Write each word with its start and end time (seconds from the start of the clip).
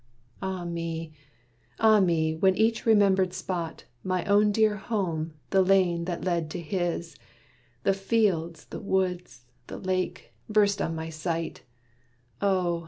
Ah 0.41 0.65
me! 0.65 1.13
ah 1.79 1.99
me! 1.99 2.33
when 2.35 2.55
each 2.57 2.87
remembered 2.87 3.33
spot, 3.33 3.83
My 4.03 4.25
own 4.25 4.51
dear 4.51 4.75
home, 4.77 5.35
the 5.51 5.61
lane 5.61 6.05
that 6.05 6.23
led 6.23 6.49
to 6.49 6.59
his 6.59 7.15
The 7.83 7.93
fields, 7.93 8.65
the 8.65 8.79
woods, 8.79 9.45
the 9.67 9.77
lake, 9.77 10.33
burst 10.49 10.81
on 10.81 10.95
my 10.95 11.11
sight, 11.11 11.61
Oh! 12.41 12.79